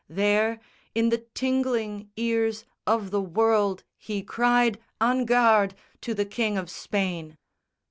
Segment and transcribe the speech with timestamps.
[0.09, 0.59] There,
[0.95, 5.75] in the tingling ears Of the world he cried, En garde!
[6.01, 7.37] to the King of Spain.